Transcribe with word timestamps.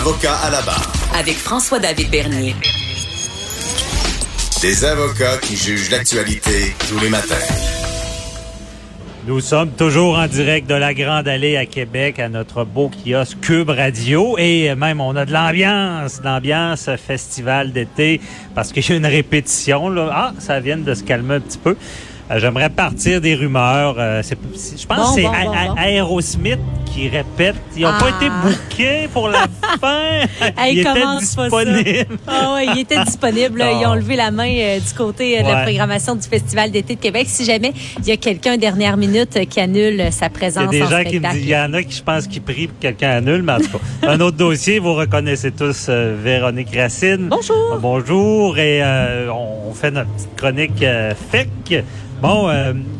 Avocat 0.00 0.34
à 0.44 0.50
la 0.50 0.62
barre. 0.62 0.92
Avec 1.18 1.34
François-David 1.36 2.10
Bernier. 2.10 2.54
Des 4.62 4.84
avocats 4.84 5.36
qui 5.42 5.56
jugent 5.56 5.90
l'actualité 5.90 6.74
tous 6.88 6.98
les 7.00 7.10
matins. 7.10 7.34
Nous 9.26 9.40
sommes 9.40 9.70
toujours 9.72 10.18
en 10.18 10.26
direct 10.26 10.68
de 10.70 10.74
la 10.74 10.94
Grande 10.94 11.28
Allée 11.28 11.56
à 11.58 11.66
Québec, 11.66 12.18
à 12.18 12.28
notre 12.30 12.64
beau 12.64 12.88
kiosque 12.90 13.40
Cube 13.42 13.68
Radio. 13.68 14.36
Et 14.38 14.74
même, 14.74 15.00
on 15.02 15.14
a 15.16 15.26
de 15.26 15.32
l'ambiance, 15.32 16.20
l'ambiance 16.24 16.88
festival 16.96 17.72
d'été, 17.72 18.20
parce 18.54 18.72
qu'il 18.72 18.88
y 18.88 18.92
a 18.92 18.96
une 18.96 19.04
répétition. 19.06 19.90
Là. 19.90 20.08
Ah, 20.12 20.32
ça 20.38 20.60
vient 20.60 20.78
de 20.78 20.94
se 20.94 21.02
calmer 21.02 21.34
un 21.34 21.40
petit 21.40 21.58
peu. 21.58 21.76
Euh, 22.30 22.38
J'aimerais 22.38 22.70
partir 22.70 23.20
des 23.20 23.34
rumeurs. 23.34 23.96
Euh, 23.98 24.22
c'est- 24.22 24.38
c'est- 24.56 24.80
je 24.80 24.86
pense 24.86 24.98
Bon, 24.98 25.14
que 25.14 25.20
c'est 25.20 25.26
bon, 25.26 25.32
A- 25.32 25.44
bon, 25.44 25.52
A- 25.52 25.66
bon. 25.68 25.76
Aerosmith 25.76 26.58
qui 26.92 27.08
répète. 27.08 27.56
Ils 27.76 27.82
n'ont 27.82 27.90
pas 27.98 28.08
Ah. 28.12 28.16
été 28.24 28.30
bookés 28.42 29.08
pour 29.12 29.28
la 29.28 29.46
fin. 29.80 30.20
Hey, 30.58 30.74
Ils 30.76 30.80
étaient 30.80 31.16
disponibles. 31.20 32.18
Ah 32.26 32.54
ouais, 32.54 32.66
il 32.74 32.80
était 32.80 33.02
disponible. 33.04 33.58
là. 33.58 33.72
Ils 33.72 33.86
ont 33.86 33.94
levé 33.94 34.16
la 34.16 34.30
main 34.30 34.48
euh, 34.48 34.78
du 34.78 34.92
côté 34.94 35.38
euh, 35.38 35.42
de 35.42 35.48
la 35.48 35.62
programmation 35.62 36.14
du 36.14 36.26
Festival 36.26 36.70
d'été 36.70 36.96
de 36.96 37.00
Québec. 37.00 37.26
Si 37.28 37.44
jamais 37.44 37.72
il 37.98 38.06
y 38.06 38.12
a 38.12 38.16
quelqu'un 38.16 38.56
dernière 38.56 38.96
minute 38.96 39.36
euh, 39.36 39.44
qui 39.44 39.60
annule 39.60 40.08
sa 40.10 40.20
Il 40.20 40.22
y 40.22 40.24
a 40.26 40.30
présence 40.30 40.70
des 40.70 40.82
en 40.82 40.90
gens 40.90 41.04
qui 41.04 41.20
me 41.20 41.30
disent, 41.32 41.42
il 41.42 41.48
y 41.48 41.56
en 41.56 41.72
a 41.74 41.82
qui 41.82 41.96
je 41.96 42.02
pense 42.02 42.26
qui 42.26 42.40
prient 42.40 42.66
pour 42.68 42.76
que 42.78 42.82
quelqu'un 42.82 43.10
annule, 43.10 43.42
mais 43.42 43.52
en 43.52 43.58
tout 43.58 43.68
cas, 44.02 44.08
un 44.10 44.20
autre 44.20 44.36
dossier, 44.36 44.78
vous 44.78 44.94
reconnaissez 44.94 45.52
tous 45.52 45.88
Véronique 45.88 46.74
Racine. 46.74 47.28
Bonjour. 47.28 47.78
Bonjour, 47.80 48.58
et 48.58 48.82
on 49.32 49.72
fait 49.74 49.90
notre 49.90 50.10
petite 50.10 50.36
chronique 50.36 50.84
FEC. 51.30 51.84
Bon, 52.22 52.50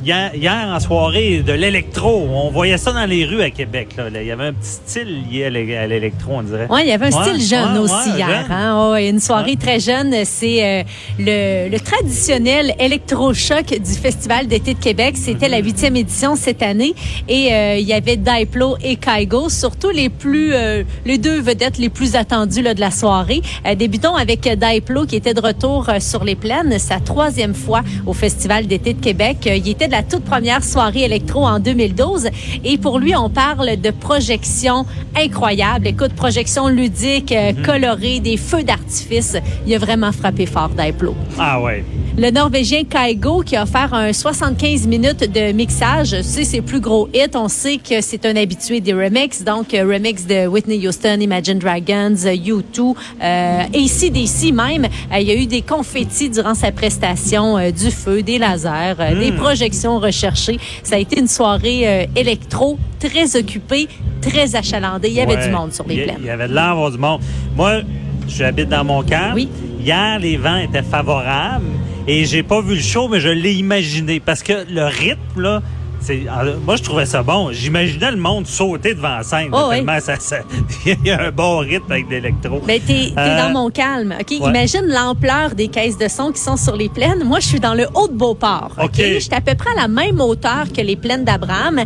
hier, 0.04 0.30
hier 0.34 0.68
en 0.72 0.80
soirée 0.80 1.42
de 1.46 1.52
l'électro, 1.52 2.26
on 2.32 2.50
voyait 2.50 2.78
ça 2.78 2.92
dans 2.92 3.04
les 3.04 3.24
rues 3.26 3.42
à 3.42 3.50
Québec. 3.50 3.79
Là. 3.96 4.20
Il 4.22 4.26
y 4.26 4.30
avait 4.30 4.46
un 4.46 4.52
petit 4.52 4.68
style 4.68 5.22
lié 5.30 5.44
à 5.44 5.50
l'é- 5.50 5.76
à 5.76 5.86
l'électro, 5.86 6.32
on 6.34 6.42
dirait. 6.42 6.66
Ouais, 6.68 6.82
il 6.84 6.88
y 6.88 6.92
avait 6.92 7.06
un 7.12 7.16
Ouais, 7.18 7.28
style 7.36 7.42
jeune 7.48 7.72
ouais, 7.74 7.78
aussi 7.78 8.10
ouais, 8.10 8.16
hier. 8.16 8.28
jeune. 8.28 8.52
Hein? 8.52 8.90
Ouais, 8.92 9.08
une 9.08 9.20
soirée 9.20 9.56
très 9.56 9.80
jeune. 9.80 10.14
C'est 10.24 10.64
euh, 10.64 10.82
le, 11.18 11.68
le 11.70 11.80
traditionnel 11.80 12.74
électrochoc 12.78 13.66
du 13.78 13.92
Festival 13.92 14.46
d'été 14.46 14.74
de 14.74 14.78
Québec. 14.78 15.14
C'était 15.16 15.46
Mhm. 15.46 15.52
la 15.52 15.58
huitième 15.58 15.96
édition 15.96 16.36
cette 16.36 16.62
année. 16.62 16.94
Et 17.28 17.52
euh, 17.52 17.76
il 17.76 17.86
y 17.86 17.92
avait 17.92 18.16
Diplo 18.16 18.76
et 18.82 18.96
Kygo, 18.96 19.48
surtout 19.48 19.90
les 19.90 20.08
plus, 20.08 20.52
euh, 20.52 20.82
les 21.04 21.18
deux 21.18 21.40
vedettes 21.40 21.78
les 21.78 21.88
plus 21.88 22.16
attendues 22.16 22.62
là, 22.62 22.74
de 22.74 22.80
la 22.80 22.90
soirée. 22.90 23.40
Débutons 23.76 24.14
avec 24.16 24.40
Diplo 24.48 25.06
qui 25.06 25.16
était 25.16 25.34
de 25.34 25.40
retour 25.40 25.86
sur 26.00 26.24
les 26.24 26.34
plaines, 26.34 26.78
sa 26.78 27.00
troisième 27.00 27.54
fois 27.54 27.82
au 28.06 28.12
Festival 28.12 28.66
d'été 28.66 28.94
de 28.94 29.00
Québec. 29.00 29.38
Il 29.46 29.68
était 29.68 29.86
de 29.86 29.92
la 29.92 30.02
toute 30.02 30.24
première 30.24 30.62
soirée 30.64 31.02
électro 31.04 31.46
en 31.46 31.58
2012. 31.58 32.28
Et 32.64 32.78
pour 32.78 32.98
lui, 32.98 33.14
on 33.16 33.30
parle 33.30 33.69
de 33.76 33.90
projection 33.90 34.86
incroyable. 35.16 35.86
Écoute, 35.86 36.12
projection 36.14 36.68
ludique, 36.68 37.32
euh, 37.32 37.52
colorée, 37.64 38.20
des 38.20 38.36
feux 38.36 38.62
d'artifice. 38.62 39.36
Il 39.66 39.74
a 39.74 39.78
vraiment 39.78 40.12
frappé 40.12 40.46
fort 40.46 40.70
Diplo. 40.70 41.14
Ah 41.38 41.60
ouais. 41.60 41.84
Le 42.22 42.30
Norvégien 42.30 42.84
Kaigo 42.84 43.40
qui 43.40 43.56
a 43.56 43.62
offert 43.62 43.94
un 43.94 44.12
75 44.12 44.86
minutes 44.86 45.20
de 45.32 45.52
mixage, 45.52 46.20
c'est 46.20 46.44
ses 46.44 46.60
plus 46.60 46.78
gros 46.80 47.08
hits. 47.14 47.34
On 47.34 47.48
sait 47.48 47.78
que 47.78 48.02
c'est 48.02 48.26
un 48.26 48.36
habitué 48.36 48.82
des 48.82 48.92
remixes, 48.92 49.42
donc 49.42 49.72
euh, 49.72 49.90
remix 49.90 50.26
de 50.26 50.46
Whitney 50.46 50.86
Houston, 50.86 51.16
Imagine 51.18 51.58
Dragons, 51.58 52.14
euh, 52.26 52.36
U2, 52.36 52.94
euh, 53.22 53.62
ACDC 53.74 54.52
même. 54.52 54.84
Euh, 54.84 55.18
il 55.18 55.28
y 55.28 55.30
a 55.30 55.34
eu 55.34 55.46
des 55.46 55.62
confettis 55.62 56.28
durant 56.28 56.54
sa 56.54 56.72
prestation, 56.72 57.56
euh, 57.56 57.70
du 57.70 57.90
feu, 57.90 58.20
des 58.22 58.36
lasers, 58.36 58.96
euh, 59.00 59.18
des 59.18 59.32
projections 59.32 59.98
recherchées. 59.98 60.58
Ça 60.82 60.96
a 60.96 60.98
été 60.98 61.18
une 61.18 61.26
soirée 61.28 61.88
euh, 61.88 62.04
électro 62.16 62.76
très 62.98 63.34
occupée, 63.34 63.88
très 64.20 64.54
achalandée. 64.56 65.08
Il 65.08 65.14
y 65.14 65.22
avait 65.22 65.36
Ouais. 65.36 65.46
du 65.46 65.54
monde 65.54 65.72
sur 65.72 65.86
les 65.88 66.02
plaines. 66.02 66.16
Il 66.20 66.26
y 66.26 66.30
avait 66.30 66.48
de 66.48 66.54
l'air 66.54 66.76
du 66.90 66.98
monde. 66.98 67.22
Moi, 67.56 67.80
j'habite 68.28 68.68
dans 68.68 68.84
mon 68.84 69.02
camp. 69.02 69.32
Oui. 69.34 69.48
Hier, 69.82 70.18
les 70.18 70.36
vents 70.36 70.58
étaient 70.58 70.82
favorables 70.82 71.64
et 72.06 72.24
j'ai 72.24 72.42
pas 72.42 72.60
vu 72.60 72.74
le 72.74 72.80
show, 72.80 73.08
mais 73.08 73.20
je 73.20 73.28
l'ai 73.28 73.52
imaginé 73.54 74.20
parce 74.20 74.42
que 74.42 74.64
le 74.70 74.84
rythme, 74.84 75.40
là, 75.40 75.62
c'est, 76.02 76.22
euh, 76.26 76.56
moi, 76.64 76.76
je 76.76 76.82
trouvais 76.82 77.04
ça 77.04 77.22
bon. 77.22 77.52
J'imaginais 77.52 78.10
le 78.12 78.16
monde 78.16 78.46
sauter 78.46 78.94
devant 78.94 79.16
la 79.18 79.22
scène. 79.22 79.50
Oh, 79.52 79.66
oui. 79.68 79.76
tellement 79.76 80.00
ça, 80.00 80.16
ça- 80.18 80.38
il 80.86 80.96
y 81.04 81.10
a 81.10 81.26
un 81.26 81.30
bon 81.30 81.58
rythme 81.58 81.92
avec 81.92 82.08
l'électro. 82.08 82.60
Ben, 82.66 82.80
t'es, 82.80 83.12
Euh, 83.18 83.36
dans 83.46 83.52
mon 83.52 83.68
calme. 83.68 84.14
OK? 84.18 84.30
ouais. 84.30 84.48
Imagine 84.48 84.86
l'ampleur 84.86 85.54
des 85.54 85.68
caisses 85.68 85.98
de 85.98 86.08
son 86.08 86.32
qui 86.32 86.40
sont 86.40 86.56
sur 86.56 86.74
les 86.74 86.88
plaines. 86.88 87.22
Moi, 87.24 87.38
je 87.40 87.48
suis 87.48 87.60
dans 87.60 87.74
le 87.74 87.86
haut 87.94 88.08
de 88.08 88.14
Beauport. 88.14 88.70
OK? 88.78 88.84
OK. 88.84 88.94
Je 88.96 89.18
suis 89.18 89.34
à 89.34 89.42
peu 89.42 89.54
près 89.54 89.70
à 89.76 89.82
la 89.82 89.88
même 89.88 90.20
hauteur 90.22 90.64
que 90.74 90.80
les 90.80 90.96
plaines 90.96 91.24
d'Abraham. 91.24 91.80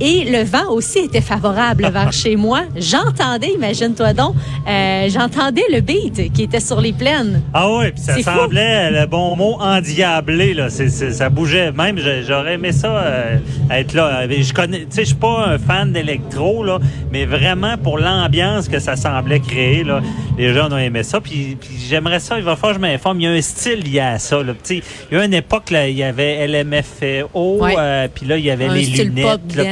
Et 0.00 0.24
le 0.24 0.44
vent 0.44 0.70
aussi 0.70 1.00
était 1.00 1.20
favorable 1.20 1.88
vers 1.92 2.12
chez 2.22 2.36
moi. 2.36 2.60
J'entendais, 2.76 3.52
imagine-toi 3.54 4.12
donc, 4.14 4.34
euh, 4.68 5.08
j'entendais 5.08 5.64
le 5.72 5.80
beat 5.80 6.32
qui 6.32 6.42
était 6.44 6.60
sur 6.60 6.80
les 6.80 6.92
plaines. 6.92 7.42
Ah 7.52 7.68
oui, 7.70 7.90
puis 7.92 8.00
ça 8.02 8.14
fou. 8.14 8.22
semblait 8.22 8.90
le 8.90 9.06
bon 9.06 9.34
mot 9.36 9.56
endiablé 9.60 10.54
là, 10.54 10.68
ça 10.70 11.28
bougeait 11.30 11.72
même 11.72 11.98
j'aurais 12.26 12.54
aimé 12.54 12.72
ça 12.72 12.88
euh, 12.96 13.36
être 13.70 13.92
là. 13.94 14.20
Euh, 14.22 14.42
Je 14.42 14.52
connais 14.52 14.80
tu 14.80 14.86
sais 14.90 15.02
je 15.02 15.08
suis 15.08 15.14
pas 15.16 15.46
un 15.48 15.58
fan 15.58 15.92
d'électro 15.92 16.62
là, 16.64 16.78
mais 17.12 17.24
vraiment 17.24 17.76
pour 17.76 17.98
l'ambiance 17.98 18.68
que 18.68 18.78
ça 18.78 18.96
semblait 18.96 19.40
créer 19.40 19.84
là, 19.84 20.00
les 20.38 20.52
gens 20.54 20.70
ont 20.72 20.78
aimé 20.78 21.02
ça 21.02 21.20
puis, 21.20 21.56
puis 21.60 21.70
j'aimerais 21.88 22.20
ça, 22.20 22.38
il 22.38 22.44
va 22.44 22.54
falloir 22.56 22.76
que 22.78 22.84
je 22.84 22.86
m'informe, 22.90 23.20
il 23.20 23.24
y 23.24 23.26
a 23.26 23.30
un 23.30 23.40
style 23.42 23.80
lié 23.80 24.00
à 24.00 24.18
ça 24.18 24.42
là, 24.42 24.52
il 24.70 24.82
y 25.12 25.16
a 25.16 25.24
une 25.24 25.34
époque 25.34 25.70
là, 25.70 25.88
il 25.88 25.96
y 25.96 26.02
avait 26.02 26.46
LMFAO 26.46 27.28
Ouais. 27.60 27.74
euh, 27.78 28.08
puis 28.12 28.26
là 28.26 28.36
il 28.36 28.44
y 28.44 28.50
avait 28.50 28.66
Un 28.66 28.74
les 28.74 28.84
lunettes 28.86 29.24
pop 29.26 29.40
là, 29.56 29.64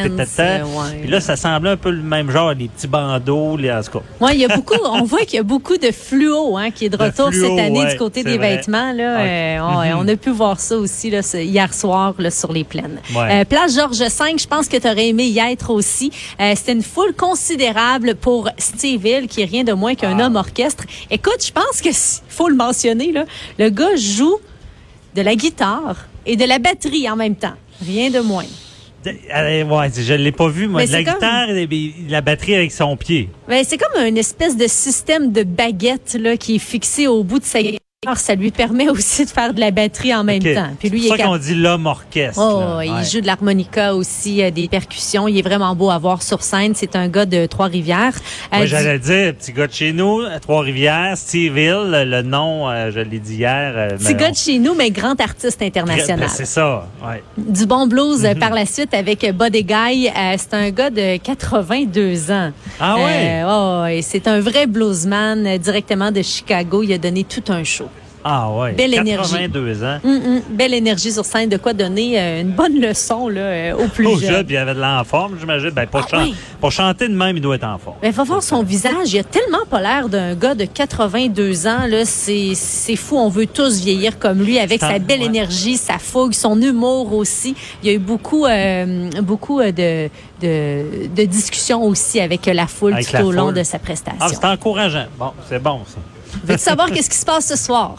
puis 1.03 1.11
là 1.11 1.21
ça 1.21 1.37
semblait 1.37 1.71
un 1.71 1.77
peu 1.77 1.91
le 1.91 2.03
même 2.03 2.31
genre, 2.31 2.53
les 2.55 2.69
petits 2.69 2.87
bandeaux, 2.87 3.57
les 3.57 3.71
en 3.73 3.83
tout 3.83 3.99
cas. 3.99 4.05
Ouais, 4.21 4.35
il 4.35 4.41
y 4.41 4.45
a 4.45 4.55
beaucoup, 4.57 4.75
on 4.85 5.05
voit 5.05 5.21
qu'il 5.21 5.35
y 5.35 5.39
a 5.39 5.43
beaucoup 5.43 5.77
de 5.77 5.91
fluo, 5.91 6.57
hein, 6.57 6.71
qui 6.71 6.87
est 6.87 6.89
de 6.89 6.97
retour 6.97 7.29
fluo, 7.31 7.49
cette 7.57 7.67
année 7.67 7.81
ouais, 7.81 7.93
du 7.93 7.97
côté 7.99 8.23
des 8.25 8.37
vrai. 8.39 8.57
vêtements, 8.57 8.93
là. 8.93 9.17
Ouais. 9.19 9.59
Euh, 9.59 9.95
on, 9.97 10.05
on 10.05 10.09
a 10.09 10.17
pu 10.17 10.31
voir 10.31 10.59
ça 10.61 10.77
aussi, 10.77 11.11
là, 11.11 11.23
ce- 11.23 11.37
hier 11.39 11.73
soir, 11.75 12.15
là, 12.19 12.31
sur 12.31 12.53
les 12.53 12.65
plaines. 12.65 13.01
Ouais. 13.15 13.41
Euh, 13.41 13.45
place 13.45 13.75
Georges 13.75 13.99
V, 13.99 14.09
je 14.39 14.47
pense 14.47 14.69
que 14.69 14.77
tu 14.77 14.87
aurais 14.89 15.09
aimé 15.09 15.25
y 15.27 15.39
être 15.39 15.71
aussi. 15.71 16.11
Euh, 16.41 16.53
C'était 16.57 16.73
une 16.73 16.83
foule 16.83 17.15
considérable 17.15 18.15
pour 18.15 18.49
Steve 18.59 19.07
Hill, 19.07 19.27
qui 19.29 19.43
est 19.43 19.47
rien 19.47 19.65
de 19.65 19.73
moins 19.73 19.95
qu'un 19.95 20.19
Ah. 20.19 20.27
homme 20.27 20.37
orchestre. 20.37 20.85
Écoute, 21.11 21.45
je 21.47 21.53
pense 21.53 21.81
que 21.83 21.91
faut 22.29 22.49
le 22.49 22.57
mentionner, 22.57 23.13
là. 23.13 23.25
Le 23.59 23.69
gars 23.71 23.97
joue 23.97 24.39
de 25.15 25.23
la 25.23 25.35
guitare 25.35 25.97
et 26.27 26.37
de 26.37 26.45
la 26.45 26.59
batterie 26.59 27.09
en 27.11 27.17
même 27.17 27.37
temps. 27.37 27.55
Rien 27.87 28.11
de 28.11 28.21
moins. 28.21 28.45
Ouais, 29.07 29.91
je 29.97 30.15
l'ai 30.15 30.33
pas 30.33 30.49
vu 30.49 30.69
moi, 30.69 30.81
Mais 30.83 30.87
la 30.87 31.05
comme- 31.05 31.15
guitare 31.15 31.51
et 31.51 31.69
la 32.09 32.21
batterie 32.21 32.55
avec 32.55 32.73
son 32.73 32.97
pied. 32.97 33.29
Ben, 33.49 33.65
c'est 33.67 33.79
comme 33.79 34.03
une 34.05 34.19
espèce 34.19 34.57
de 34.57 34.67
système 34.67 35.33
de 35.33 35.43
baguette 35.43 36.17
là, 36.21 36.37
qui 36.37 36.57
est 36.57 36.61
fixé 36.61 37.07
au 37.07 37.23
bout 37.23 37.39
de 37.39 37.45
sa 37.45 37.63
guitare. 37.63 37.81
Ça 38.15 38.35
lui 38.37 38.51
permet 38.53 38.89
aussi 38.89 39.25
de 39.25 39.31
faire 39.31 39.53
de 39.53 39.59
la 39.59 39.71
batterie 39.73 40.15
en 40.15 40.23
même 40.23 40.43
temps. 40.43 40.69
Puis 40.79 40.91
lui, 40.91 40.99
il 40.99 41.03
c'est 41.03 41.07
est 41.09 41.11
pour 41.17 41.17
ça 41.17 41.25
qu'on 41.25 41.39
dit 41.39 41.55
l'homme 41.57 41.87
orchestre. 41.87 42.41
Oh, 42.41 42.81
il 42.81 43.05
joue 43.05 43.21
de 43.21 43.27
l'harmonica 43.27 43.95
aussi, 43.97 44.43
euh, 44.45 44.51
des 44.53 44.69
percussions. 44.69 45.27
Il 45.27 45.37
est 45.39 45.43
vraiment 45.43 45.75
beau 45.75 45.91
à 45.91 45.99
voir 45.99 46.23
sur 46.23 46.43
scène. 46.43 46.73
C'est 46.77 46.95
un 46.95 47.09
gars 47.09 47.27
de 47.27 47.47
Trois-Rivières. 47.47 48.13
Moi, 48.53 48.67
j'allais 48.67 48.99
dire, 49.01 49.35
petit 49.35 49.53
gars 49.53 49.67
de 49.67 49.73
chez 49.73 49.93
nous, 49.93 50.21
Trois-Rivières, 50.43 51.17
Steve 51.17 51.59
Hill, 51.59 51.91
le- 52.07 52.23
nom, 52.23 52.69
euh, 52.69 52.91
je 52.95 53.01
l'ai 53.01 53.19
dit 53.19 53.37
hier. 53.37 53.73
euh, 53.75 53.89
Petit 53.97 54.15
gars 54.15 54.27
on- 54.29 54.31
de 54.31 54.37
chez 54.37 54.59
nous, 54.61 54.75
mais 54.75 54.91
grand 54.91 55.19
artiste 55.21 55.61
international. 55.63 56.21
Ben, 56.21 56.29
C'est 56.29 56.45
ça, 56.47 56.87
ouais. 57.05 57.23
Du 57.39 57.67
bon 57.67 57.87
blues 57.89 58.23
Mhm. 58.25 58.39
par 58.39 58.51
la 58.51 58.67
suite 58.67 58.95
avec 58.95 59.27
Buddy 59.35 59.65
Guy. 59.65 60.11
C'est 60.37 60.55
un 60.55 60.71
gars 60.71 60.91
de 60.91 61.17
82 61.17 62.31
ans. 62.31 62.53
Ah 62.79 62.97
ouais? 62.99 63.43
Oh, 63.49 63.85
c'est 64.03 64.29
un 64.29 64.39
vrai 64.41 64.67
bluesman 64.69 65.59
directement 65.59 66.13
de 66.13 66.23
Chicago. 66.23 66.83
Il 66.85 66.93
a 66.93 66.99
donné 66.99 67.25
tout 67.25 67.43
un 67.49 67.65
show. 67.65 67.87
Ah 68.29 68.51
ouais. 68.51 68.73
Belle 68.73 68.95
énergie. 68.95 69.33
82 69.35 69.85
ans. 69.85 69.99
Hum, 70.05 70.11
hum, 70.27 70.41
belle 70.51 70.75
énergie 70.75 71.13
sur 71.13 71.25
scène, 71.25 71.49
de 71.49 71.57
quoi 71.59 71.73
donner 71.73 72.19
euh, 72.21 72.41
une 72.41 72.51
bonne 72.51 72.81
leçon 72.81 73.29
là, 73.29 73.41
euh, 73.41 73.75
aux 73.77 73.87
plus 73.87 74.07
Au 74.07 74.19
jeunes. 74.19 74.31
jeu, 74.39 74.45
puis 74.45 74.55
il 74.55 74.59
avait 74.59 74.75
de 74.75 74.81
l'enforme, 74.81 75.37
j'imagine. 75.39 75.71
Ben, 75.71 75.87
pour, 75.87 76.01
Ah 76.05 76.09
chan- 76.11 76.23
oui. 76.25 76.35
pour 76.61 76.73
chanter 76.73 77.07
de 77.09 77.15
même, 77.15 77.37
il 77.37 77.41
doit 77.41 77.55
être 77.55 77.65
en 77.65 77.79
forme. 77.79 77.97
Mais 78.03 78.11
va 78.11 78.25
voir 78.25 78.43
son 78.43 78.65
visage, 78.65 79.13
il 79.13 79.19
a 79.21 79.25
tellement 79.25 79.65
pas 79.71 79.81
l'air 79.81 80.09
d'un 80.09 80.35
gars 80.35 80.55
de 80.57 80.65
82 80.65 81.67
ans 81.69 81.87
c'est 82.05 82.97
fou, 82.97 83.17
on 83.17 83.29
veut 83.29 83.47
tous 83.47 83.81
vieillir 83.81 84.19
comme 84.19 84.43
lui 84.43 84.59
avec 84.59 84.81
sa 84.81 84.99
belle 84.99 85.21
ouais. 85.21 85.27
énergie, 85.27 85.77
sa 85.77 85.99
fougue, 85.99 86.33
son 86.33 86.61
humour 86.61 87.13
aussi. 87.13 87.55
Il 87.83 87.89
y 87.89 87.93
a 87.93 87.95
eu 87.95 87.99
beaucoup 87.99 88.47
euh, 88.47 89.11
beaucoup 89.23 89.61
de, 89.63 90.09
de 90.43 91.07
de 91.15 91.25
discussions 91.25 91.83
aussi 91.85 92.21
avec 92.21 92.47
la 92.47 92.67
foule 92.67 92.95
Avec 92.95 93.07
tout 93.07 93.13
la 93.15 93.25
au 93.27 93.33
long 93.33 93.53
de 93.53 93.63
sa 93.63 93.77
Ah, 93.77 93.81
prestation. 93.81 94.27
c'est 94.29 94.45
encourageant. 94.45 95.07
Bon, 95.19 95.31
c'est 95.49 95.63
bon, 95.63 95.81
ça. 95.87 95.99
Veux-tu 96.45 96.63
savoir 96.63 96.91
qu'est-ce 96.91 97.09
qui 97.11 97.17
se 97.17 97.25
passe 97.25 97.47
ce 97.47 97.57
soir? 97.57 97.97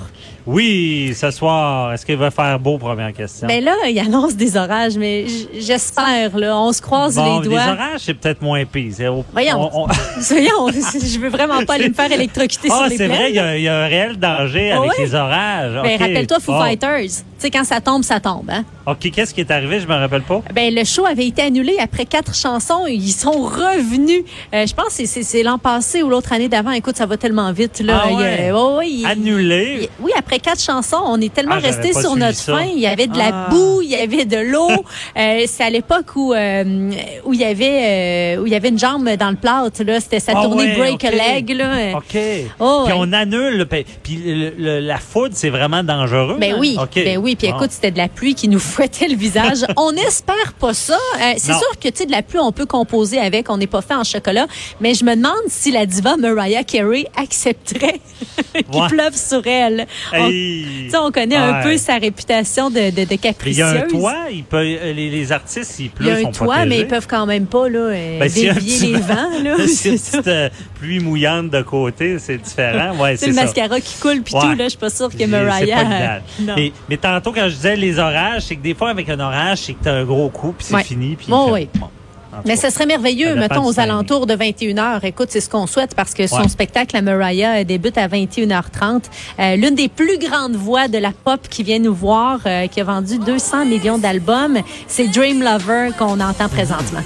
Oui, 0.48 1.14
ce 1.14 1.30
soir, 1.30 1.92
est-ce 1.92 2.06
qu'il 2.06 2.16
va 2.16 2.32
faire 2.32 2.58
beau, 2.58 2.78
première 2.78 3.12
question? 3.12 3.48
Ben 3.50 3.62
là, 3.62 3.74
il 3.90 4.00
annonce 4.00 4.34
des 4.34 4.56
orages, 4.56 4.96
mais 4.98 5.26
j'espère 5.60 6.38
là, 6.38 6.58
on 6.58 6.72
se 6.72 6.82
croise 6.82 7.16
bon, 7.16 7.40
les 7.40 7.44
les 7.44 7.50
doigts. 7.50 7.66
orages, 7.74 8.00
c'est 8.00 8.14
peut-être 8.14 8.42
moins 8.42 8.64
pire. 8.64 9.14
Au- 9.14 9.26
Voyons. 9.34 9.70
on- 9.74 9.84
on- 9.84 9.88
Voyons, 10.22 10.70
je 10.72 11.20
veux 11.20 11.28
vraiment 11.28 11.66
pas 11.66 11.74
aller 11.74 11.90
me 11.90 11.94
faire 11.94 12.10
électrocuter 12.12 12.70
Ah, 12.72 12.78
sur 12.78 12.88
les 12.88 12.96
c'est 12.98 13.08
vrai, 13.08 13.30
il 13.30 13.36
y, 13.36 13.40
a- 13.40 13.58
il 13.58 13.64
y 13.64 13.68
a 13.68 13.78
un 13.78 13.88
réel 13.88 14.16
danger 14.18 14.72
Ah 14.72 14.78
avec 14.78 14.92
ouais? 14.92 15.04
les 15.06 15.16
orages. 15.16 15.74
Ben, 15.84 15.96
OK. 15.96 16.00
rappelle-toi 16.00 16.40
Foo. 16.40 16.54
Fighters. 16.58 17.02
Tu 17.10 17.12
sais, 17.40 17.52
quand 17.52 17.66
ça 17.66 17.82
tombe, 17.82 18.04
ça 18.04 18.22
tombe, 18.22 18.50
hein? 18.50 18.64
OK, 18.88 19.12
qu'est-ce 19.12 19.34
qui 19.34 19.42
est 19.42 19.52
arrivé? 19.52 19.82
Je 19.82 19.88
me 19.88 19.94
rappelle 19.96 20.22
pas. 20.22 20.42
Ben, 20.54 20.74
le 20.74 20.86
show 20.86 21.06
avait 21.06 21.28
été 21.28 21.42
annulé 21.42 21.76
après 21.80 22.06
quatre 22.06 22.34
chansons. 22.34 22.86
Ils 22.88 23.12
sont 23.12 23.32
revenus. 23.44 24.24
Euh, 24.54 24.66
je 24.66 24.74
pense 24.74 24.96
que 24.98 25.06
c'est- 25.06 25.44
l'an 25.44 25.58
passé 25.58 26.04
ou 26.04 26.10
l'autre 26.10 26.32
année 26.32 26.48
d'avant. 26.48 26.72
Écoute, 26.72 26.96
ça 26.96 27.06
va 27.06 27.18
tellement 27.18 27.52
vite. 27.52 27.82
Là. 27.82 28.04
Ah 28.06 28.14
ouais? 28.14 28.90
il- 28.90 29.06
Annulé? 29.06 29.80
il- 29.82 29.90
oui, 30.00 30.12
après 30.18 30.40
quatre 30.40 30.62
chansons, 30.62 31.02
on 31.06 31.20
est 31.20 31.34
tellement 31.34 31.56
Ah, 31.58 31.68
resté 31.68 31.92
sur 31.94 32.16
notre 32.16 32.38
ça. 32.38 32.56
fin. 32.58 32.64
Il 32.64 32.80
y 32.80 32.88
avait 32.88 33.08
de 33.08 33.18
la 33.18 33.30
Ah. 33.48 33.48
boue, 33.50 33.82
il 33.82 33.90
y 33.90 33.96
avait 33.96 34.26
de 34.26 34.38
l'eau. 34.38 34.70
Euh, 35.18 35.44
c'est 35.48 35.64
à 35.64 35.70
l'époque 35.70 36.16
où 36.16 36.34
euh, 36.34 36.92
où 37.26 37.34
il 37.34 37.40
y 37.40 37.44
avait 37.44 38.38
où 38.38 38.46
il 38.46 38.52
y 38.52 38.56
avait 38.56 38.70
une 38.70 38.78
jambe 38.80 39.10
dans 39.18 39.30
le 39.32 39.36
plâtre. 39.36 39.72
C'était 40.00 40.20
sa 40.20 40.34
Ah 40.36 40.44
tournée 40.44 40.64
ouais, 40.66 40.76
Break 40.78 41.04
a. 41.04 41.12
Leg. 41.12 41.50
Là. 41.50 41.98
OK. 41.98 42.18
Oh, 42.60 42.84
puis 42.86 42.94
ouais. 42.94 43.00
on 43.00 43.12
annule. 43.14 43.66
Puis 43.70 43.86
puis 44.04 44.16
le- 44.26 44.54
le- 44.58 44.80
la 44.80 44.98
foudre, 44.98 45.34
c'est 45.36 45.50
vraiment 45.50 45.84
dangereux. 45.84 46.38
Ben 46.40 46.54
hein? 46.54 46.58
oui, 46.60 46.78
ben 46.96 47.18
oui. 47.18 47.36
Puis 47.36 47.48
écoute, 47.48 47.72
c'était 47.72 47.92
de 47.92 47.98
la 47.98 48.08
pluie 48.08 48.36
qui 48.36 48.48
nous 48.48 48.60
fouettait 48.78 49.08
le 49.08 49.16
visage. 49.16 49.66
on 49.78 49.92
n'espère 49.92 50.54
pas 50.60 50.74
ça. 50.74 50.94
Euh, 51.20 51.34
c'est 51.38 51.54
sûr 51.54 51.80
que 51.82 51.90
tu 51.90 51.96
sais 51.98 52.06
de 52.06 52.12
la 52.12 52.22
pluie, 52.22 52.40
on 52.40 52.52
peut 52.52 52.66
composer 52.68 53.18
avec. 53.20 53.50
On 53.50 53.58
n'est 53.58 53.66
pas 53.68 53.82
fait 53.82 53.96
en 53.96 54.04
chocolat, 54.04 54.46
mais 54.80 54.94
je 54.94 55.04
me 55.04 55.16
demande 55.16 55.34
si 55.48 55.72
la 55.72 55.86
diva 55.88 56.16
Mariah 56.18 56.64
Carey 56.64 57.06
accepterait 57.18 58.00
qu'il 58.72 58.82
Ouais. 58.82 58.88
pleuve 58.88 59.16
sur 59.16 59.46
elle. 59.48 59.88
On, 60.14 60.28
Hey. 60.30 60.66
tu 60.86 60.90
sais, 60.92 60.98
on 60.98 61.12
connaît 61.12 61.36
un 61.36 61.64
peu 61.64 61.78
sa 61.78 61.98
réputation 61.98 62.70
de, 62.70 62.92
de, 62.92 63.16
capricieuse. 63.16 63.68
il 63.72 63.76
y 63.76 63.80
a 63.80 63.84
un 63.84 63.88
toit, 63.88 64.16
il 64.32 64.44
peut, 64.44 64.62
les, 64.62 65.10
les 65.10 65.32
artistes, 65.32 65.72
s'ils 65.72 65.90
Il 66.00 66.06
y 66.06 66.12
a 66.12 66.16
pleuvent, 66.16 66.26
un 66.28 66.32
toit, 66.32 66.66
mais 66.66 66.80
ils 66.80 66.88
peuvent 66.88 67.08
quand 67.08 67.26
même 67.26 67.48
pas 67.48 67.68
là, 67.70 67.80
euh, 67.80 68.20
Ben, 68.20 68.30
dévier 68.32 68.80
les 68.92 68.94
vent- 68.94 69.08
vents. 69.16 69.44
Là. 69.44 69.56
C'est 69.68 69.90
une 69.90 69.98
petite 70.00 70.28
euh, 70.28 70.50
pluie 70.80 71.00
mouillante 71.00 71.50
de 71.50 71.62
côté, 71.64 72.18
c'est 72.20 72.38
différent. 72.38 72.96
Ouais, 72.98 73.18
C'est 73.18 73.28
le 73.28 73.34
ça. 73.34 73.44
mascara 73.44 73.80
qui 73.80 73.96
coule 74.00 74.22
puis 74.22 74.34
tout. 74.34 74.48
Là, 74.48 74.64
je 74.66 74.70
suis 74.70 74.78
pas 74.78 74.90
sûre 74.90 75.10
que 75.10 75.24
Mariah. 75.26 75.76
pas 75.76 75.82
euh, 75.82 76.20
non. 76.42 76.54
Mais, 76.56 76.72
mais 76.90 76.98
tantôt, 76.98 77.32
quand 77.32 77.48
je 77.50 77.56
disais 77.56 77.76
les 77.76 77.98
orages, 78.00 78.44
c'est 78.44 78.56
que 78.56 78.62
des 78.68 78.74
fois, 78.76 78.90
avec 78.90 79.10
un 79.10 79.20
orage, 79.20 79.60
c'est 79.60 79.74
que 79.74 79.84
t'as 79.84 79.94
un 79.94 80.04
gros 80.06 80.30
coup, 80.30 80.54
puis 80.58 80.66
c'est 80.68 80.76
Ouais. 80.76 80.84
fini. 80.84 81.16
Puis 81.16 81.28
Oh, 81.32 81.50
oui. 81.54 81.68
bon, 81.76 81.88
tout 81.88 82.38
Mais 82.46 82.56
ce 82.56 82.70
serait 82.70 82.86
merveilleux, 82.86 83.36
mettons, 83.36 83.64
aux 83.66 83.74
timing. 83.74 83.90
alentours 83.90 84.28
de 84.28 84.36
21 84.36 84.76
h. 85.00 85.06
Écoute, 85.06 85.30
c'est 85.32 85.40
ce 85.42 85.50
qu'on 85.50 85.66
souhaite 85.66 85.96
parce 85.96 86.14
que 86.14 86.28
son 86.28 86.42
Ouais. 86.42 86.48
spectacle 86.50 86.96
à 86.96 87.02
Mariah 87.02 87.62
euh, 87.62 87.64
débute 87.64 87.98
à 87.98 88.08
21h30. 88.08 89.10
Euh, 89.40 89.56
L'une 89.56 89.74
des 89.76 89.88
plus 89.88 90.20
grandes 90.20 90.56
voix 90.56 90.88
de 90.88 90.98
la 90.98 91.12
pop 91.12 91.40
qui 91.50 91.64
vient 91.64 91.80
nous 91.80 91.96
voir, 91.96 92.40
euh, 92.46 92.68
qui 92.68 92.80
a 92.82 92.84
vendu 92.84 93.18
200 93.18 93.66
millions 93.66 93.98
d'albums, 93.98 94.60
c'est 94.88 95.08
Dream 95.08 95.42
Lover 95.42 95.90
qu'on 95.98 96.20
entend 96.20 96.50
présentement. 96.50 97.02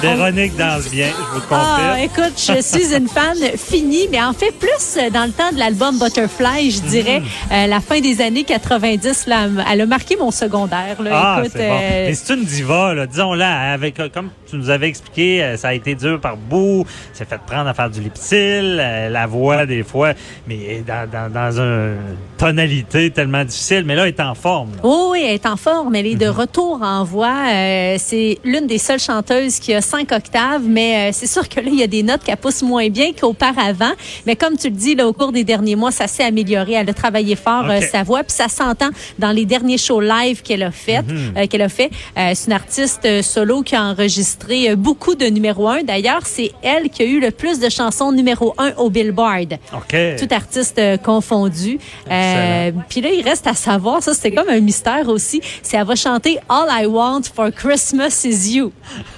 Véronique 0.00 0.56
danse 0.56 0.88
bien, 0.90 1.08
je 1.08 1.22
vous 1.32 1.34
le 1.36 1.40
confirme. 1.40 1.80
Ah, 1.80 2.00
écoute, 2.00 2.34
je 2.36 2.62
suis 2.62 2.94
une 2.94 3.08
fan 3.08 3.36
finie, 3.56 4.08
mais 4.10 4.22
en 4.22 4.32
fait 4.32 4.52
plus 4.52 4.98
dans 5.12 5.24
le 5.24 5.32
temps 5.32 5.50
de 5.52 5.58
l'album 5.58 5.98
Butterfly, 5.98 6.70
je 6.70 6.80
dirais, 6.82 7.20
Mm. 7.20 7.24
euh, 7.52 7.66
la 7.66 7.80
fin 7.80 8.00
des 8.00 8.20
années 8.20 8.44
90, 8.44 9.26
là, 9.26 9.46
elle 9.70 9.80
a 9.80 9.86
marqué 9.86 10.16
mon 10.16 10.30
secondaire. 10.30 11.00
Là. 11.02 11.10
Ah, 11.12 11.36
écoute, 11.40 11.52
c'est 11.56 11.68
bon. 11.68 11.74
euh, 11.74 12.06
Mais 12.08 12.14
c'est 12.14 12.34
une 12.34 12.44
diva, 12.44 12.94
là. 12.94 13.06
Disons-la, 13.06 13.72
avec, 13.72 13.98
euh, 13.98 14.08
comme 14.12 14.30
tu 14.48 14.56
nous 14.56 14.70
avais 14.70 14.88
expliqué, 14.88 15.54
ça 15.56 15.68
a 15.68 15.74
été 15.74 15.94
dur 15.94 16.20
par 16.20 16.36
bout. 16.36 16.84
C'est 17.12 17.28
fait 17.28 17.40
prendre 17.46 17.68
à 17.68 17.74
faire 17.74 17.90
du 17.90 18.00
lipsil, 18.00 18.76
la 19.10 19.26
voix, 19.26 19.66
des 19.66 19.82
fois. 19.82 20.12
Mais 20.46 20.82
dans, 20.86 21.08
dans, 21.10 21.32
dans 21.32 21.58
une 21.60 21.96
tonalité 22.38 23.10
tellement 23.10 23.44
difficile. 23.44 23.82
Mais 23.84 23.94
là, 23.94 24.02
elle 24.02 24.08
est 24.14 24.20
en 24.20 24.34
forme. 24.34 24.70
là. 24.76 24.80
Oh 24.84 25.08
oui, 25.12 25.22
elle 25.24 25.34
est 25.34 25.46
en 25.46 25.56
forme. 25.56 25.94
Elle 25.94 26.06
est 26.06 26.14
de 26.14 26.28
retour 26.28 26.80
en 26.82 27.04
voix. 27.04 27.34
Euh, 27.50 27.96
c'est 27.98 28.38
l'une 28.44 28.66
des 28.66 28.78
seules 28.78 29.00
chanteuses 29.00 29.58
qui 29.58 29.74
a 29.74 29.82
cinq 29.88 30.12
octaves, 30.12 30.62
mais 30.66 30.90
euh, 31.10 31.10
c'est 31.12 31.26
sûr 31.26 31.48
que 31.48 31.60
là, 31.60 31.68
il 31.72 31.78
y 31.78 31.82
a 31.82 31.86
des 31.86 32.02
notes 32.02 32.22
qu'elle 32.24 32.36
pousse 32.36 32.62
moins 32.62 32.88
bien 32.88 33.12
qu'auparavant. 33.18 33.92
Mais 34.26 34.36
comme 34.36 34.56
tu 34.56 34.68
le 34.68 34.76
dis, 34.76 34.94
là, 34.94 35.06
au 35.08 35.12
cours 35.12 35.32
des 35.32 35.44
derniers 35.44 35.76
mois, 35.76 35.90
ça 35.90 36.06
s'est 36.06 36.24
amélioré. 36.24 36.72
Elle 36.74 36.90
a 36.90 36.94
travaillé 36.94 37.36
fort 37.36 37.64
OK. 37.64 37.70
euh, 37.70 37.80
sa 37.80 38.02
voix, 38.02 38.22
puis 38.22 38.34
ça 38.36 38.48
s'entend 38.48 38.90
dans 39.18 39.30
les 39.32 39.44
derniers 39.46 39.78
shows 39.78 40.00
live 40.00 40.42
qu'elle 40.42 40.62
a 40.62 40.70
fait. 40.70 41.02
Mhm. 41.02 41.34
euh, 41.36 41.46
qu'elle 41.46 41.62
a 41.62 41.68
fait. 41.68 41.90
Euh, 42.16 42.32
c'est 42.34 42.46
une 42.46 42.52
artiste 42.52 43.04
euh, 43.06 43.22
solo 43.22 43.62
qui 43.62 43.74
a 43.76 43.82
enregistré 43.82 44.70
euh, 44.70 44.76
beaucoup 44.76 45.14
de 45.14 45.26
numéro 45.26 45.68
un. 45.68 45.82
D'ailleurs, 45.82 46.22
c'est 46.26 46.52
elle 46.62 46.90
qui 46.90 47.02
a 47.02 47.06
eu 47.06 47.20
le 47.20 47.30
plus 47.30 47.58
de 47.58 47.68
chansons 47.68 48.12
numéro 48.12 48.54
un 48.58 48.72
au 48.76 48.90
Billboard 48.90 49.58
OK. 49.74 49.96
tout 50.18 50.28
artiste 50.34 50.78
euh, 50.78 50.96
confondu. 50.96 51.78
Euh. 52.10 52.70
Puis 52.88 53.00
là, 53.00 53.10
il 53.10 53.22
reste 53.22 53.46
à 53.46 53.54
savoir, 53.54 54.02
ça 54.02 54.12
c'était 54.14 54.32
comme 54.32 54.48
un 54.48 54.60
mystère 54.60 55.08
aussi, 55.08 55.40
c'est 55.62 55.76
elle 55.76 55.86
va 55.86 55.94
chanter 55.96 56.38
All 56.48 56.66
I 56.70 56.86
Want 56.86 57.22
for 57.34 57.50
Christmas 57.52 58.22
is 58.24 58.54
You. 58.56 58.72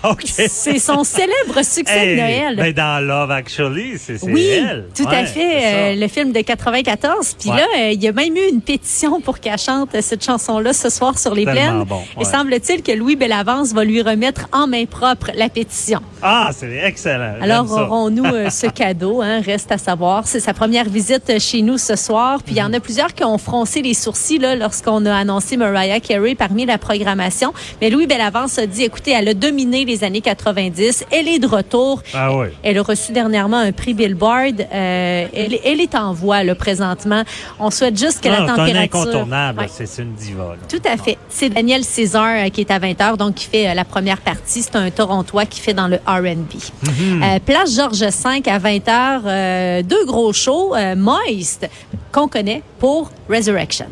OK. 0.05 0.23
C'est 0.63 0.79
son 0.79 1.05
célèbre 1.05 1.63
succès 1.65 2.09
Hey, 2.09 2.17
de 2.17 2.21
Noël. 2.21 2.57
ben, 2.57 2.73
dans 2.73 3.05
Love 3.07 3.31
Actually, 3.31 3.99
c'est 3.99 4.23
oui, 4.25 4.47
elle. 4.49 4.87
tout 4.97 5.09
à 5.09 5.25
fait. 5.25 5.95
euh, 5.95 6.01
le 6.01 6.09
film 6.09 6.33
de 6.33 6.41
94. 6.41 7.37
Puis 7.39 7.51
Ouais. 7.51 7.57
là, 7.57 7.67
euh, 7.79 7.91
il 7.93 8.03
y 8.03 8.09
a 8.09 8.13
même 8.13 8.37
eu 8.37 8.49
une 8.53 8.61
pétition 8.61 9.21
pour 9.21 9.41
qu'elle 9.41 9.59
chante 9.59 9.91
cette 10.01 10.25
chanson-là 10.25 10.73
ce 10.73 10.89
soir 10.91 11.19
sur 11.19 11.35
les 11.35 11.45
plaines. 11.45 11.85
bon, 11.85 12.01
Et 12.21 12.25
semble-t-il 12.25 12.83
que 12.83 12.93
Louis 12.93 13.17
Bellavance 13.17 13.73
va 13.73 13.85
lui 13.85 14.03
remettre 14.03 14.49
en 14.53 14.67
main 14.67 14.85
propre 14.87 15.29
la 15.35 15.49
pétition. 15.49 16.01
Ah, 16.23 16.51
c'est 16.53 16.71
excellent. 16.85 17.35
Alors, 17.41 17.71
aurons-nous 17.71 18.25
euh, 18.27 18.51
ce 18.51 18.67
cadeau? 18.67 19.23
Hein, 19.23 19.41
reste 19.41 19.73
à 19.73 19.79
savoir. 19.79 20.27
C'est 20.27 20.41
sa 20.41 20.53
première 20.55 20.89
visite 20.89 21.39
chez 21.41 21.63
nous 21.63 21.79
ce 21.79 21.97
soir. 21.97 22.43
Puis 22.45 22.55
il 22.55 22.59
y 22.59 22.63
en 22.63 22.73
a 22.73 22.81
plusieurs 22.81 23.15
qui 23.15 23.25
ont 23.25 23.39
froncé 23.39 23.81
les 23.83 23.95
sourcils 23.95 24.39
là, 24.39 24.55
lorsqu'on 24.57 25.07
a 25.07 25.15
annoncé 25.15 25.57
Mariah 25.57 26.01
Carey 26.01 26.35
parmi 26.35 26.67
la 26.67 26.79
programmation. 26.79 27.53
Mais 27.81 27.91
Louis 27.91 28.07
Bellavance 28.07 28.59
a 28.59 28.67
dit, 28.67 28.85
écoutez, 28.85 29.13
elle 29.13 29.29
a 29.29 29.35
dominé 29.35 29.85
les 29.85 30.05
années 30.05 30.21
90. 30.55 31.05
Elle 31.11 31.29
est 31.29 31.39
de 31.39 31.47
retour. 31.47 32.03
Ah 32.15 32.35
oui. 32.37 32.49
Elle 32.63 32.79
a 32.79 32.83
reçu 32.83 33.13
dernièrement 33.13 33.59
un 33.59 33.73
prix 33.73 33.95
Billboard. 33.95 34.61
Euh, 34.73 35.27
elle, 35.33 35.59
elle 35.65 35.81
est 35.81 35.95
en 35.95 36.13
voie 36.13 36.43
là, 36.45 36.55
présentement. 36.55 37.23
On 37.59 37.71
souhaite 37.71 37.99
juste 37.99 38.23
que 38.23 38.29
la 38.29 38.37
c'est 38.37 38.43
un 38.43 38.57
température... 38.57 39.01
incontournable. 39.01 39.61
Ouais. 39.61 39.67
C'est 39.71 39.87
c'est 39.87 40.03
une 40.03 40.15
diva. 40.15 40.45
là. 40.51 40.57
Tout 40.69 40.83
à 40.87 40.97
fait. 40.97 41.19
C'est 41.29 41.49
Daniel 41.49 41.85
César 41.85 42.47
euh, 42.47 42.49
qui 42.49 42.61
est 42.61 42.71
à 42.71 42.79
20h, 42.79 43.17
donc 43.17 43.35
qui 43.35 43.47
fait 43.47 43.69
euh, 43.69 43.75
la 43.75 43.85
première 43.85 44.19
partie. 44.19 44.63
C'est 44.63 44.77
un 44.77 44.91
Torontois 44.91 45.47
qui 45.47 45.61
fait 45.61 45.75
dans 45.75 45.89
le 45.89 45.97
R&B. 46.07 46.55
Euh, 47.23 47.39
place 47.45 47.75
Georges 47.75 48.01
V 48.01 48.43
à 48.47 48.59
20h, 48.59 49.21
euh, 49.27 49.83
deux 49.83 50.05
gros 50.07 50.33
shows. 50.33 50.75
euh, 50.75 50.95
Moist, 50.97 51.69
qu'on 52.13 52.29
connaît 52.29 52.63
pour 52.79 53.11
Resurrection. 53.29 53.87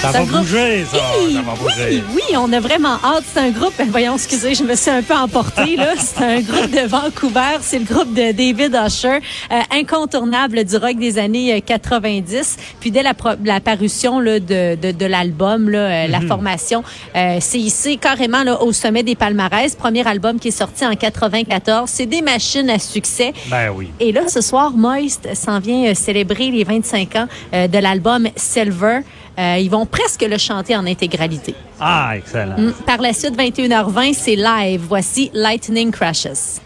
Ça 0.00 0.12
C'est 0.12 0.18
un 0.18 0.20
va 0.24 0.26
groupe- 0.32 0.40
bouger, 0.46 0.84
ça. 0.90 0.98
Oui, 1.22 1.34
Ça 1.34 1.42
va 1.42 1.52
bouger. 1.54 2.02
oui, 2.14 2.22
oui, 2.30 2.36
on 2.38 2.50
a 2.54 2.60
vraiment 2.60 2.94
hâte. 3.04 3.24
C'est 3.34 3.40
un 3.40 3.50
groupe, 3.50 3.74
ben, 3.76 3.86
voyons, 3.90 4.14
excusez, 4.14 4.54
je 4.54 4.64
me 4.64 4.74
suis 4.74 4.90
un 4.90 5.02
peu 5.02 5.12
emportée, 5.14 5.76
là. 5.76 5.92
C'est 5.98 6.24
un 6.24 6.40
groupe 6.40 6.70
de 6.70 6.86
Vancouver. 6.88 7.58
C'est 7.60 7.78
le 7.80 7.84
groupe 7.84 8.14
de 8.14 8.32
David 8.32 8.74
Usher, 8.86 9.18
euh, 9.52 9.60
incontournable 9.78 10.64
du 10.64 10.76
rock 10.78 10.96
des 10.96 11.18
années 11.18 11.52
euh, 11.54 11.60
90. 11.60 12.56
Puis 12.80 12.90
dès 12.90 13.02
la, 13.02 13.12
pro- 13.12 13.36
la 13.44 13.60
parution 13.60 14.20
là, 14.20 14.40
de, 14.40 14.74
de, 14.76 14.92
de 14.92 15.04
l'album, 15.06 15.68
là, 15.68 15.78
euh, 15.78 16.06
Mhm. 16.06 16.12
la 16.12 16.20
formation, 16.22 16.82
euh, 17.14 17.36
c'est 17.40 17.58
ici 17.60 17.98
carrément 17.98 18.42
là, 18.42 18.62
au 18.62 18.72
sommet 18.72 19.02
des 19.02 19.16
palmarès. 19.16 19.74
Premier 19.74 20.06
album 20.08 20.38
qui 20.38 20.48
est 20.48 20.50
sorti 20.52 20.86
en 20.86 20.94
94. 20.94 21.90
C'est 21.92 22.06
des 22.06 22.22
machines 22.22 22.70
à 22.70 22.78
succès. 22.78 23.34
Ben 23.50 23.70
oui. 23.74 23.90
Et 24.00 24.12
là, 24.12 24.22
ce 24.28 24.40
soir, 24.40 24.70
Moist 24.70 25.28
s'en 25.34 25.58
vient 25.60 25.90
euh, 25.90 25.94
célébrer 25.94 26.50
les 26.50 26.64
25 26.64 27.16
ans 27.16 27.26
euh, 27.52 27.68
de 27.68 27.76
l'album 27.78 28.28
Silver. 28.34 29.00
Euh, 29.38 29.56
ils 29.58 29.70
vont 29.70 29.86
presque 29.86 30.22
le 30.22 30.38
chanter 30.38 30.76
en 30.76 30.86
intégralité. 30.86 31.54
Ah, 31.80 32.12
excellent. 32.16 32.58
Mm. 32.58 32.72
Par 32.86 33.00
la 33.00 33.12
suite, 33.12 33.36
21h20, 33.36 34.14
c'est 34.14 34.36
live. 34.36 34.82
Voici 34.86 35.30
Lightning 35.32 35.90
Crashes. 35.90 36.60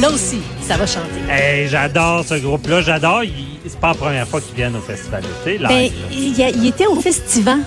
Là 0.00 0.10
aussi, 0.10 0.40
ça 0.60 0.76
va 0.76 0.84
chanter. 0.84 1.08
Hey, 1.30 1.66
j'adore 1.66 2.24
ce 2.24 2.34
groupe-là. 2.34 2.82
J'adore. 2.82 3.22
C'est 3.66 3.80
pas 3.80 3.88
la 3.88 3.94
première 3.94 4.28
fois 4.28 4.42
qu'ils 4.42 4.54
viennent 4.54 4.76
au 4.76 4.80
festival. 4.80 5.22
Ben, 5.46 5.88
il 6.12 6.66
était 6.66 6.86
au 6.86 7.00
festival 7.00 7.60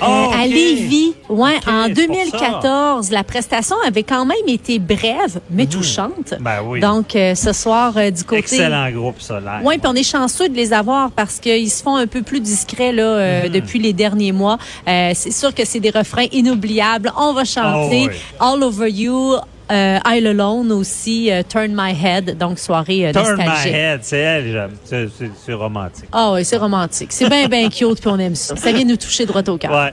ah, 0.00 0.06
euh, 0.06 0.38
à 0.38 0.44
ok. 0.44 0.50
Lévis, 0.50 1.14
ouais, 1.28 1.56
en 1.66 1.84
c'est 1.86 2.06
pour 2.06 2.14
2014. 2.14 3.10
La 3.10 3.24
prestation 3.24 3.76
avait 3.86 4.02
quand 4.02 4.24
même 4.24 4.36
été 4.46 4.78
brève, 4.78 5.40
mais 5.50 5.66
touchante. 5.66 6.34
Ben 6.40 6.60
oui. 6.64 6.80
Donc, 6.80 7.14
euh, 7.16 7.34
ce 7.34 7.52
soir, 7.52 7.92
euh, 7.96 8.10
du 8.10 8.24
côté... 8.24 8.38
Excellent 8.40 8.90
groupe, 8.90 9.20
ça, 9.20 9.40
live. 9.40 9.62
Oui, 9.64 9.78
puis 9.78 9.86
on 9.88 9.94
est 9.94 10.02
chanceux 10.02 10.48
de 10.48 10.54
les 10.54 10.72
avoir 10.72 11.10
parce 11.10 11.38
qu'ils 11.38 11.70
se 11.70 11.82
font 11.82 11.96
un 11.96 12.06
peu 12.06 12.22
plus 12.22 12.40
discrets 12.40 12.92
là, 12.92 13.02
euh, 13.02 13.40
Mm-hmm. 13.40 13.50
depuis 13.50 13.78
les 13.78 13.92
derniers 13.92 14.32
mois. 14.32 14.58
C'est 14.86 15.30
sûr 15.32 15.54
que 15.54 15.64
c'est 15.64 15.80
des 15.80 15.90
refrains 15.90 16.26
inoubliables. 16.32 17.12
On 17.16 17.32
va 17.32 17.44
chanter 17.44 18.06
Oh, 18.06 18.08
oui. 18.10 18.16
All 18.38 18.62
Over 18.62 18.90
You, 18.90 19.36
euh, 19.70 19.98
I'll 20.06 20.26
Alone 20.26 20.72
aussi, 20.72 21.30
euh, 21.30 21.42
Turn 21.48 21.72
My 21.74 21.92
Head, 21.92 22.36
donc 22.38 22.58
soirée 22.58 23.08
euh, 23.08 23.12
Turn 23.12 23.36
my 23.36 23.68
head, 23.70 24.00
c'est 24.02 24.18
elle, 24.18 24.50
j'aime. 24.52 24.70
C'est- 24.84 25.52
romantique. 25.52 26.08
Ah 26.12 26.32
oui, 26.32 26.44
c'est 26.44 26.56
romantique. 26.56 27.12
C'est 27.12 27.28
bien, 27.28 27.48
bien 27.48 27.68
cute, 27.68 28.00
puis 28.00 28.08
on 28.10 28.18
aime 28.18 28.34
ça. 28.34 28.56
Ça 28.56 28.72
vient 28.72 28.84
nous 28.84 28.96
toucher 28.96 29.26
droit 29.26 29.42
au 29.48 29.56
cœur. 29.58 29.72
Ouais. 29.72 29.92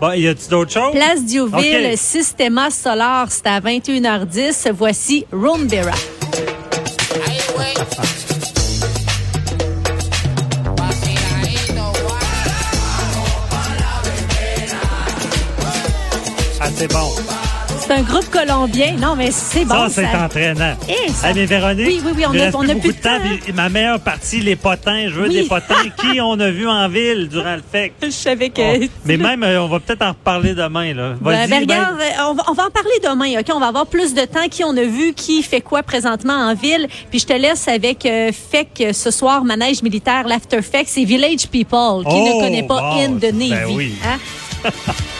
Bon, 0.00 0.12
y 0.12 0.26
a-tu 0.26 0.48
d'autres 0.48 0.72
choses? 0.72 0.92
Place 0.92 1.24
Diouville, 1.24 1.90
Ok. 1.92 1.96
Systema 1.98 2.70
Solar, 2.70 3.26
c'est 3.30 3.46
à 3.46 3.60
21h10. 3.60 4.70
Voici 4.72 5.26
Rumbera. 5.32 5.92
Ah, 16.60 16.68
c'est 16.74 16.88
bon. 16.92 17.08
C'est 17.92 17.98
un 17.98 18.02
groupe 18.04 18.30
colombien. 18.30 18.92
Non, 18.92 19.14
mais 19.16 19.30
c'est 19.30 19.66
bon. 19.66 19.74
ça, 19.74 19.88
c'est 19.90 20.16
entraînant. 20.16 20.76
Eh, 20.88 21.10
ça- 21.10 21.26
Ah, 21.28 21.32
mais 21.34 21.44
Véronique, 21.44 21.86
Oui, 21.86 22.00
oui, 22.06 22.12
oui, 22.16 22.24
on 22.26 22.30
a- 22.40 22.56
on 22.56 22.78
plus 22.80 22.88
de 22.94 22.98
temps. 22.98 23.18
Ma 23.54 23.68
meilleure 23.68 24.00
partie, 24.00 24.40
les 24.40 24.56
potins. 24.56 25.08
Je 25.08 25.14
veux 25.14 25.28
Oui. 25.28 25.34
des 25.34 25.42
potins. 25.42 25.74
Qui 26.00 26.18
on 26.22 26.40
a 26.40 26.50
vu 26.50 26.66
en 26.66 26.88
ville 26.88 27.28
durant 27.28 27.54
le 27.56 27.60
FEC? 27.70 27.92
Je 28.02 28.08
savais 28.08 28.48
que... 28.48 28.62
Oh, 28.62 28.86
Mais 29.04 29.18
même, 29.18 29.42
euh, 29.42 29.60
on 29.62 29.68
va 29.68 29.78
peut-être 29.78 30.00
en 30.00 30.08
reparler 30.08 30.54
demain. 30.54 30.94
Là. 30.94 31.12
Ben, 31.20 31.32
ben, 31.32 31.50
ben, 31.50 31.60
regarde, 31.60 32.00
euh, 32.00 32.30
on, 32.30 32.34
va, 32.34 32.42
on 32.48 32.52
va 32.54 32.66
en 32.68 32.70
parler 32.70 32.98
demain, 33.02 33.38
OK? 33.40 33.46
On 33.54 33.60
va 33.60 33.66
avoir 33.66 33.86
plus 33.86 34.14
de 34.14 34.22
temps, 34.22 34.48
qui 34.50 34.64
on 34.64 34.74
a 34.74 34.84
vu, 34.84 35.12
qui 35.12 35.42
fait 35.42 35.60
quoi 35.60 35.82
présentement 35.82 36.32
en 36.48 36.54
ville? 36.54 36.88
Puis 37.10 37.18
je 37.18 37.26
te 37.26 37.34
laisse 37.34 37.68
avec 37.68 38.06
euh, 38.06 38.30
FEC 38.32 38.94
ce 38.94 39.10
soir, 39.10 39.44
manège 39.44 39.82
militaire, 39.82 40.26
l'After 40.26 40.62
FEC, 40.62 40.86
c'est 40.88 41.04
Village 41.04 41.46
People. 41.48 42.04
Qui 42.08 42.16
Oh, 42.16 42.36
ne 42.36 42.40
connaît 42.42 42.62
pas 42.66 42.80
bon, 42.80 43.02
In 43.04 43.08
de 43.10 43.26
Navy? 43.26 43.50
ben 43.50 43.66
oui. 43.68 43.92
hein? 44.06 44.70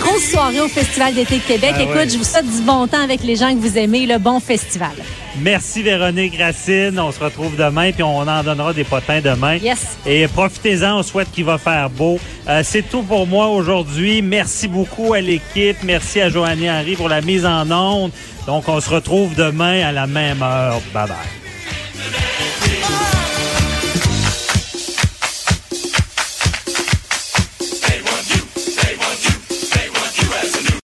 Grosse 0.00 0.30
soirée 0.30 0.60
au 0.60 0.68
Festival 0.68 1.14
d'été 1.14 1.38
de 1.38 1.42
Québec. 1.42 1.74
Ah 1.76 1.82
Écoute, 1.82 1.94
ouais. 1.96 2.08
je 2.08 2.18
vous 2.18 2.24
souhaite 2.24 2.50
du 2.50 2.62
bon 2.62 2.86
temps 2.86 3.02
avec 3.02 3.22
les 3.22 3.36
gens 3.36 3.54
que 3.54 3.60
vous 3.60 3.78
aimez. 3.78 4.06
Le 4.06 4.18
bon 4.18 4.40
festival. 4.40 4.92
Merci 5.40 5.82
Véronique 5.82 6.36
Racine. 6.38 6.98
On 6.98 7.12
se 7.12 7.20
retrouve 7.20 7.56
demain, 7.56 7.92
puis 7.92 8.02
on 8.02 8.20
en 8.20 8.42
donnera 8.42 8.72
des 8.72 8.84
potins 8.84 9.20
demain. 9.20 9.56
Yes. 9.56 9.96
Et 10.06 10.26
profitez-en, 10.28 10.98
on 10.98 11.02
souhaite 11.02 11.30
qu'il 11.30 11.44
va 11.44 11.58
faire 11.58 11.90
beau. 11.90 12.18
Euh, 12.48 12.62
c'est 12.64 12.82
tout 12.82 13.02
pour 13.02 13.26
moi 13.26 13.48
aujourd'hui. 13.48 14.22
Merci 14.22 14.68
beaucoup 14.68 15.14
à 15.14 15.20
l'équipe. 15.20 15.76
Merci 15.84 16.20
à 16.20 16.28
Joanny 16.28 16.70
Henry 16.70 16.96
pour 16.96 17.08
la 17.08 17.20
mise 17.20 17.46
en 17.46 17.70
onde. 17.70 18.10
Donc, 18.46 18.68
on 18.68 18.80
se 18.80 18.90
retrouve 18.90 19.34
demain 19.34 19.86
à 19.86 19.92
la 19.92 20.06
même 20.06 20.42
heure. 20.42 20.80
Bye 20.92 21.08
bye. 21.08 21.47